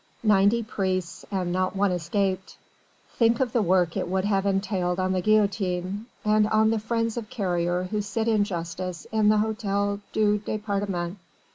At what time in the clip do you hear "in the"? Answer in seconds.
9.11-9.37